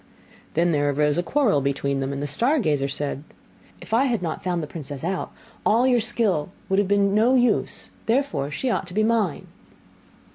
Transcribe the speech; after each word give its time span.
Then 0.55 0.71
there 0.71 0.89
arose 0.89 1.19
a 1.19 1.21
quarrel 1.21 1.61
between 1.61 1.99
them; 1.99 2.11
and 2.11 2.23
the 2.23 2.27
star 2.27 2.57
gazer 2.57 2.87
said, 2.87 3.23
'If 3.81 3.93
I 3.93 4.05
had 4.05 4.23
not 4.23 4.43
found 4.43 4.63
the 4.63 4.65
princess 4.65 5.03
out, 5.03 5.31
all 5.63 5.85
your 5.85 6.01
skill 6.01 6.49
would 6.69 6.79
have 6.79 6.87
been 6.87 7.05
of 7.09 7.13
no 7.13 7.35
use; 7.35 7.91
therefore 8.07 8.49
she 8.49 8.71
ought 8.71 8.87
to 8.87 8.95
be 8.95 9.03
mine. 9.03 9.45